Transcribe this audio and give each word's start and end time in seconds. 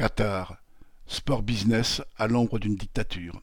Qatar, 0.00 0.56
sport 1.06 1.42
business 1.42 2.00
à 2.16 2.26
l'ombre 2.26 2.58
d'une 2.58 2.74
dictature. 2.74 3.42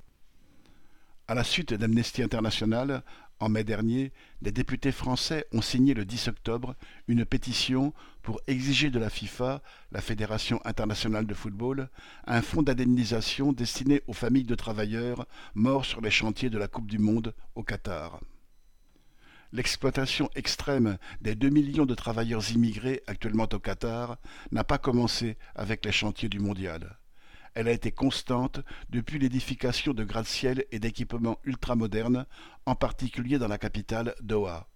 À 1.27 1.35
la 1.35 1.43
suite 1.43 1.75
d'Amnesty 1.75 2.23
International, 2.23 3.03
en 3.39 3.47
mai 3.47 3.63
dernier, 3.63 4.11
des 4.41 4.51
députés 4.51 4.91
français 4.91 5.45
ont 5.53 5.61
signé 5.61 5.93
le 5.93 6.03
10 6.03 6.29
octobre 6.29 6.75
une 7.07 7.25
pétition 7.25 7.93
pour 8.23 8.41
exiger 8.47 8.89
de 8.89 8.97
la 8.97 9.11
FIFA, 9.11 9.61
la 9.91 10.01
Fédération 10.01 10.59
internationale 10.65 11.27
de 11.27 11.35
football, 11.35 11.89
un 12.25 12.41
fonds 12.41 12.63
d'indemnisation 12.63 13.53
destiné 13.53 14.01
aux 14.07 14.13
familles 14.13 14.43
de 14.43 14.55
travailleurs 14.55 15.27
morts 15.53 15.85
sur 15.85 16.01
les 16.01 16.09
chantiers 16.09 16.49
de 16.49 16.57
la 16.57 16.67
Coupe 16.67 16.87
du 16.87 16.97
Monde 16.97 17.35
au 17.53 17.61
Qatar. 17.61 18.19
L'exploitation 19.53 20.29
extrême 20.35 20.97
des 21.21 21.35
deux 21.35 21.49
millions 21.49 21.85
de 21.85 21.95
travailleurs 21.95 22.51
immigrés 22.51 23.01
actuellement 23.07 23.47
au 23.51 23.59
Qatar 23.59 24.17
n'a 24.51 24.63
pas 24.63 24.77
commencé 24.77 25.37
avec 25.55 25.85
les 25.85 25.91
chantiers 25.91 26.29
du 26.29 26.39
mondial. 26.39 26.97
Elle 27.53 27.69
a 27.69 27.71
été 27.71 27.91
constante 27.91 28.59
depuis 28.89 29.19
l'édification 29.19 29.93
de 29.93 30.03
gratte-ciel 30.03 30.65
et 30.71 30.79
d'équipements 30.79 31.39
ultramodernes, 31.43 32.25
en 32.65 32.75
particulier 32.75 33.39
dans 33.39 33.47
la 33.47 33.57
capitale 33.57 34.13
Doha. 34.21 34.67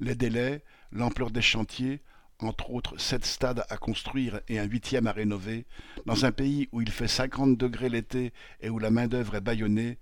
Les 0.00 0.14
délais, 0.14 0.64
l'ampleur 0.92 1.30
des 1.30 1.42
chantiers, 1.42 2.02
entre 2.40 2.70
autres 2.70 2.98
sept 2.98 3.24
stades 3.24 3.64
à 3.68 3.76
construire 3.76 4.40
et 4.48 4.58
un 4.58 4.64
huitième 4.64 5.06
à 5.06 5.12
rénover, 5.12 5.66
dans 6.06 6.24
un 6.24 6.32
pays 6.32 6.68
où 6.72 6.80
il 6.80 6.90
fait 6.90 7.06
cinquante 7.06 7.58
degrés 7.58 7.90
l'été 7.90 8.32
et 8.60 8.70
où 8.70 8.78
la 8.78 8.90
main-d'œuvre 8.90 9.36
est 9.36 9.40
bâillonnée, 9.42 9.98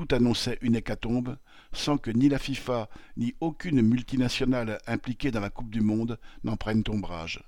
tout 0.00 0.14
annonçait 0.14 0.56
une 0.62 0.76
hécatombe, 0.76 1.36
sans 1.74 1.98
que 1.98 2.10
ni 2.10 2.30
la 2.30 2.38
FIFA 2.38 2.88
ni 3.18 3.34
aucune 3.40 3.82
multinationale 3.82 4.78
impliquée 4.86 5.30
dans 5.30 5.40
la 5.40 5.50
Coupe 5.50 5.68
du 5.68 5.82
Monde 5.82 6.18
n'en 6.42 6.56
prennent 6.56 6.84
ombrage. 6.88 7.44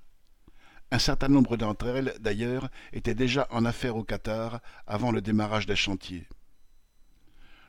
Un 0.90 0.98
certain 0.98 1.28
nombre 1.28 1.56
d'entre 1.56 1.86
elles, 1.86 2.14
d'ailleurs, 2.20 2.68
étaient 2.92 3.14
déjà 3.14 3.48
en 3.50 3.64
affaires 3.64 3.96
au 3.96 4.04
Qatar 4.04 4.60
avant 4.86 5.12
le 5.12 5.22
démarrage 5.22 5.64
des 5.64 5.76
chantiers. 5.76 6.28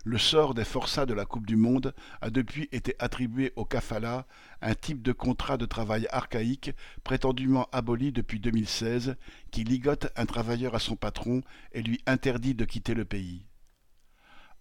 Le 0.03 0.17
sort 0.17 0.53
des 0.53 0.65
forçats 0.65 1.05
de 1.05 1.13
la 1.13 1.23
Coupe 1.23 1.47
du 1.47 1.55
Monde 1.55 1.93
a 2.19 2.29
depuis 2.29 2.67
été 2.73 2.93
attribué 2.99 3.53
au 3.55 3.63
kafala, 3.63 4.27
un 4.61 4.75
type 4.75 5.01
de 5.01 5.13
contrat 5.13 5.55
de 5.55 5.65
travail 5.65 6.07
archaïque 6.11 6.71
prétendument 7.05 7.69
aboli 7.71 8.11
depuis 8.11 8.41
2016 8.41 9.15
qui 9.49 9.63
ligote 9.63 10.11
un 10.17 10.25
travailleur 10.25 10.75
à 10.75 10.79
son 10.79 10.97
patron 10.97 11.41
et 11.71 11.81
lui 11.81 12.01
interdit 12.05 12.53
de 12.53 12.65
quitter 12.65 12.93
le 12.93 13.05
pays. 13.05 13.45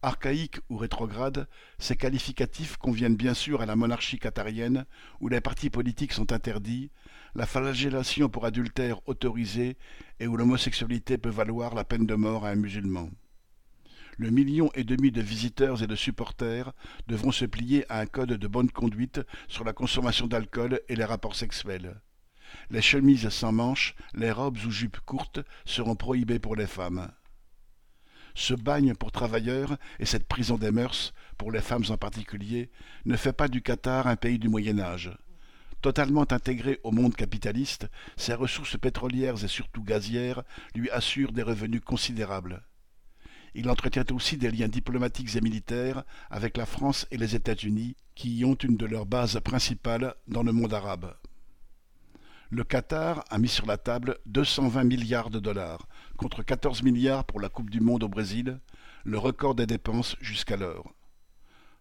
Archaïque 0.05 0.59
ou 0.69 0.79
rétrograde, 0.79 1.47
ces 1.79 1.95
qualificatifs 1.95 2.77
conviennent 2.77 3.15
bien 3.15 3.35
sûr 3.35 3.63
à 3.63 3.67
la 3.67 3.77
monarchie 3.77 4.19
qatarienne, 4.19 4.85
où 5.21 5.29
les 5.29 5.41
partis 5.41 5.71
politiques 5.71 6.13
sont 6.13 6.33
interdits, 6.33 6.91
la 7.37 7.47
flagellation 7.47 8.29
pour 8.29 8.45
adultère 8.45 9.01
autorisée 9.07 9.77
et 10.19 10.27
où 10.27 10.37
l'homosexualité 10.37 11.19
peut 11.19 11.31
valoir 11.31 11.77
la 11.77 11.85
peine 11.85 12.05
de 12.05 12.17
mort 12.17 12.45
à 12.45 12.49
un 12.49 12.57
musulman. 12.57 13.11
Le 14.19 14.31
million 14.31 14.71
et 14.75 14.83
demi 14.83 15.13
de 15.13 15.23
visiteurs 15.23 15.85
et 15.85 15.87
de 15.87 15.95
supporters 15.95 16.73
devront 17.07 17.31
se 17.31 17.45
plier 17.45 17.87
à 17.89 18.01
un 18.01 18.07
code 18.07 18.33
de 18.33 18.49
bonne 18.49 18.73
conduite 18.73 19.21
sur 19.47 19.63
la 19.63 19.73
consommation 19.73 20.27
d'alcool 20.27 20.81
et 20.89 20.97
les 20.97 21.05
rapports 21.05 21.37
sexuels. 21.37 22.03
Les 22.71 22.83
chemises 22.83 23.29
sans 23.29 23.53
manches, 23.53 23.95
les 24.15 24.33
robes 24.33 24.59
ou 24.67 24.71
jupes 24.73 25.01
courtes 25.07 25.41
seront 25.65 25.95
prohibées 25.95 26.41
pour 26.41 26.57
les 26.57 26.67
femmes 26.67 27.09
ce 28.35 28.55
bagne 28.55 28.95
pour 28.95 29.13
travailleurs 29.13 29.77
et 29.99 30.07
cette 30.07 30.27
prison 30.27 30.57
des 30.57 30.71
mœurs, 30.71 31.13
pour 31.39 31.53
les 31.53 31.61
femmes 31.61 31.85
en 31.89 31.97
particulier, 31.97 32.71
ne 33.05 33.17
fait 33.17 33.33
pas 33.33 33.49
du 33.49 33.63
Qatar 33.63 34.07
un 34.07 34.17
pays 34.17 34.39
du 34.39 34.49
Moyen 34.49 34.79
Âge. 34.79 35.11
Totalement 35.81 36.31
intégré 36.31 36.79
au 36.85 36.93
monde 36.93 37.17
capitaliste, 37.17 37.89
ses 38.17 38.35
ressources 38.35 38.79
pétrolières 38.79 39.43
et 39.45 39.49
surtout 39.49 39.83
gazières 39.83 40.43
lui 40.75 40.91
assurent 40.91 41.33
des 41.33 41.43
revenus 41.43 41.83
considérables. 41.85 42.63
Il 43.55 43.69
entretient 43.69 44.05
aussi 44.13 44.37
des 44.37 44.51
liens 44.51 44.69
diplomatiques 44.69 45.35
et 45.37 45.41
militaires 45.41 46.05
avec 46.31 46.57
la 46.57 46.67
France 46.67 47.07
et 47.11 47.19
les 47.19 47.35
États-Unis, 47.35 47.97
qui 48.15 48.37
y 48.37 48.45
ont 48.45 48.55
une 48.55 48.77
de 48.77 48.87
leurs 48.87 49.07
bases 49.07 49.41
principales 49.41 50.15
dans 50.29 50.43
le 50.43 50.53
monde 50.53 50.73
arabe 50.73 51.15
le 52.53 52.65
Qatar 52.65 53.25
a 53.31 53.39
mis 53.39 53.49
sur 53.49 53.65
la 53.65 53.79
table 53.79 54.19
220 54.27 54.85
milliards 54.85 55.31
de 55.31 55.39
dollars, 55.39 55.89
contre 56.19 56.43
14 56.43 56.83
milliards 56.83 57.25
pour 57.25 57.41
la 57.41 57.49
Coupe 57.49 57.71
du 57.71 57.81
Monde 57.81 58.03
au 58.03 58.11
Brésil, 58.11 58.61
le 59.05 59.17
record 59.17 59.55
des 59.55 59.65
dépenses 59.65 60.17
jusqu'alors. 60.21 60.93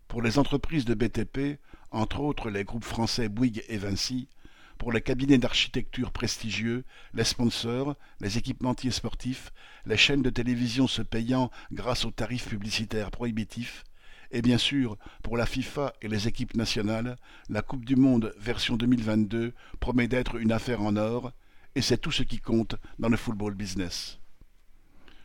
Pour 0.08 0.22
les 0.22 0.40
entreprises 0.40 0.86
de 0.86 0.94
BTP, 0.94 1.60
entre 1.92 2.22
autres 2.22 2.50
les 2.50 2.64
groupes 2.64 2.86
français 2.86 3.28
Bouygues 3.28 3.66
et 3.68 3.78
Vinci, 3.78 4.30
pour 4.78 4.94
les 4.94 5.02
cabinets 5.02 5.38
d'architecture 5.38 6.12
prestigieux, 6.12 6.86
les 7.14 7.26
sponsors, 7.26 7.98
les 8.22 8.38
équipementiers 8.38 8.92
sportifs, 8.92 9.52
les 9.86 9.98
chaînes 9.98 10.24
de 10.24 10.30
télévision 10.30 10.88
se 10.88 11.02
payant 11.02 11.52
grâce 11.74 12.06
aux 12.06 12.12
tarifs 12.12 12.48
publicitaires 12.48 13.12
prohibitifs, 13.12 13.84
et 14.32 14.42
bien 14.42 14.58
sûr, 14.58 14.98
pour 15.24 15.38
la 15.38 15.46
FIFA 15.46 15.94
et 16.02 16.08
les 16.08 16.28
équipes 16.28 16.56
nationales, 16.56 17.18
la 17.50 17.62
Coupe 17.62 17.86
du 17.86 17.96
Monde 17.96 18.34
version 18.40 18.78
2022 18.78 19.54
promet 19.80 20.08
d'être 20.08 20.36
une 20.36 20.52
affaire 20.52 20.82
en 20.82 20.96
or, 20.96 21.32
et 21.76 21.82
c'est 21.82 21.98
tout 21.98 22.12
ce 22.12 22.24
qui 22.24 22.40
compte 22.40 22.76
dans 23.00 23.10
le 23.10 23.18
football 23.18 23.54
business. 23.54 24.20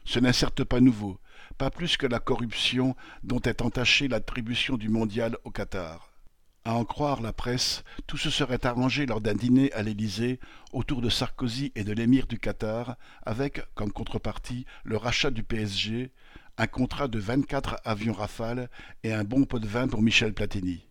Ce 0.04 0.18
n'est 0.18 0.32
certes 0.32 0.64
pas 0.64 0.80
nouveau, 0.80 1.18
pas 1.58 1.70
plus 1.70 1.96
que 1.96 2.06
la 2.06 2.20
corruption 2.20 2.94
dont 3.22 3.40
est 3.40 3.62
entachée 3.62 4.08
l'attribution 4.08 4.76
du 4.76 4.88
mondial 4.88 5.36
au 5.44 5.50
Qatar. 5.50 6.12
À 6.64 6.74
en 6.74 6.84
croire 6.84 7.22
la 7.22 7.32
presse, 7.32 7.84
tout 8.08 8.16
se 8.16 8.28
serait 8.28 8.66
arrangé 8.66 9.06
lors 9.06 9.20
d'un 9.20 9.34
dîner 9.34 9.72
à 9.72 9.82
l'Élysée 9.82 10.40
autour 10.72 11.00
de 11.00 11.08
Sarkozy 11.08 11.70
et 11.76 11.84
de 11.84 11.92
l'émir 11.92 12.26
du 12.26 12.40
Qatar, 12.40 12.96
avec, 13.24 13.62
comme 13.76 13.92
contrepartie, 13.92 14.66
le 14.82 14.96
rachat 14.96 15.30
du 15.30 15.44
PSG, 15.44 16.10
un 16.58 16.66
contrat 16.66 17.08
de 17.08 17.18
24 17.18 17.76
avions 17.84 18.12
Rafale 18.12 18.70
et 19.02 19.12
un 19.12 19.24
bon 19.24 19.44
pot 19.44 19.58
de 19.58 19.66
vin 19.66 19.88
pour 19.88 20.02
Michel 20.02 20.32
Platini. 20.32 20.86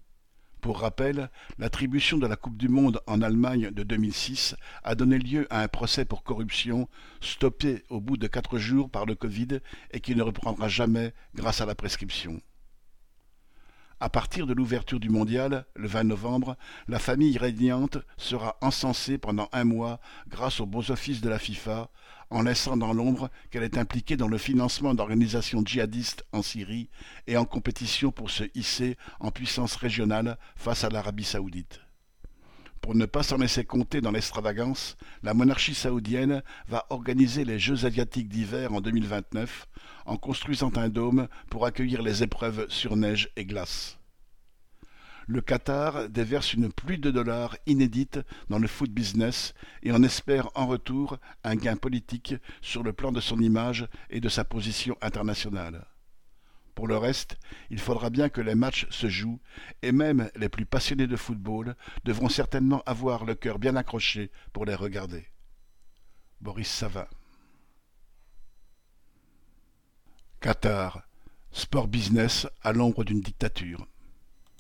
Pour 0.62 0.80
rappel, 0.80 1.30
l'attribution 1.60 2.18
de 2.18 2.28
la 2.28 2.36
Coupe 2.36 2.58
du 2.58 2.70
Monde 2.70 3.00
en 3.08 3.22
Allemagne 3.22 3.70
de 3.72 3.84
2006 3.84 4.56
a 4.84 4.96
donné 4.96 5.20
lieu 5.20 5.48
à 5.52 5.62
un 5.62 5.68
procès 5.68 6.06
pour 6.06 6.24
corruption, 6.24 6.90
stoppé 7.22 7.84
au 7.90 8.02
bout 8.02 8.18
de 8.18 8.28
quatre 8.28 8.58
jours 8.58 8.90
par 8.90 9.06
le 9.06 9.16
Covid 9.16 9.60
et 9.92 10.00
qui 10.00 10.16
ne 10.16 10.24
reprendra 10.24 10.68
jamais 10.68 11.14
grâce 11.36 11.62
à 11.62 11.66
la 11.66 11.76
prescription. 11.76 12.42
À 14.02 14.10
partir 14.10 14.46
de 14.46 14.54
l'ouverture 14.54 15.00
du 15.00 15.10
mondial, 15.10 15.66
le 15.74 15.88
20 15.88 16.04
novembre, 16.04 16.58
la 16.90 17.00
famille 17.00 17.38
régnante 17.38 17.98
sera 18.18 18.58
encensée 18.60 19.18
pendant 19.18 19.48
un 19.54 19.64
mois 19.64 20.02
grâce 20.28 20.60
aux 20.60 20.66
beaux 20.66 20.92
offices 20.92 21.22
de 21.22 21.30
la 21.30 21.40
FIFA, 21.40 21.90
en 22.30 22.42
laissant 22.42 22.76
dans 22.76 22.92
l'ombre 22.92 23.30
qu'elle 23.52 23.64
est 23.64 23.78
impliquée 23.78 24.18
dans 24.18 24.28
le 24.28 24.38
financement 24.38 24.94
d'organisations 24.96 25.64
djihadistes 25.64 26.26
en 26.34 26.42
Syrie 26.42 26.90
et 27.28 27.38
en 27.38 27.46
compétition 27.46 28.12
pour 28.12 28.30
se 28.30 28.44
hisser 28.54 28.98
en 29.22 29.32
puissance 29.32 29.78
régionale 29.78 30.38
face 30.58 30.84
à 30.84 30.90
l'Arabie 30.90 31.24
saoudite. 31.24 31.85
Pour 32.86 32.94
ne 32.94 33.08
pas 33.08 33.24
s'en 33.24 33.38
laisser 33.38 33.66
compter 33.66 34.00
dans 34.00 34.12
l'extravagance, 34.12 34.96
la 35.24 35.34
monarchie 35.34 35.74
saoudienne 35.74 36.44
va 36.68 36.86
organiser 36.92 37.44
les 37.44 37.58
Jeux 37.58 37.84
asiatiques 37.84 38.30
d'hiver 38.30 38.74
en 38.74 38.80
2029 38.80 39.68
en 40.06 40.18
construisant 40.18 40.72
un 40.76 40.88
dôme 40.88 41.28
pour 41.50 41.66
accueillir 41.66 42.04
les 42.04 42.22
épreuves 42.22 42.68
sur 42.70 42.96
neige 42.96 43.32
et 43.38 43.46
glace. 43.46 43.98
Le 45.26 45.42
Qatar 45.42 46.10
déverse 46.10 46.54
une 46.54 46.72
pluie 46.72 47.00
de 47.00 47.10
dollars 47.10 47.58
inédite 47.66 48.20
dans 48.52 48.60
le 48.60 48.68
foot 48.68 48.92
business 48.92 49.56
et 49.82 49.92
en 49.92 50.04
espère 50.04 50.50
en 50.54 50.68
retour 50.68 51.18
un 51.44 51.56
gain 51.56 51.78
politique 51.78 52.36
sur 52.62 52.84
le 52.84 52.94
plan 52.94 53.12
de 53.12 53.20
son 53.20 53.40
image 53.40 53.88
et 54.12 54.20
de 54.20 54.30
sa 54.30 54.44
position 54.44 54.96
internationale. 55.02 55.88
Pour 56.76 56.88
le 56.88 56.98
reste, 56.98 57.38
il 57.70 57.80
faudra 57.80 58.10
bien 58.10 58.28
que 58.28 58.42
les 58.42 58.54
matchs 58.54 58.86
se 58.90 59.08
jouent, 59.08 59.40
et 59.82 59.94
même 59.94 60.30
les 60.36 60.50
plus 60.50 60.66
passionnés 60.66 61.08
de 61.08 61.16
football 61.16 61.76
devront 62.04 62.30
certainement 62.30 62.84
avoir 62.86 63.24
le 63.24 63.34
cœur 63.34 63.60
bien 63.60 63.78
accroché 63.78 64.30
pour 64.52 64.66
les 64.66 64.76
regarder. 64.76 65.30
Boris 66.42 66.70
Savin 66.70 67.08
Qatar, 70.42 71.08
sport 71.52 71.88
business 71.88 72.46
à 72.62 72.74
l'ombre 72.74 73.06
d'une 73.06 73.22
dictature. 73.22 73.88